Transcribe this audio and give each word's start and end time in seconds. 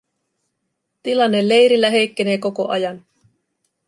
Tilanne 1.03 1.47
leirillä 1.49 1.89
heikkenee 1.89 2.37
koko 2.37 2.67
ajan. 2.67 3.05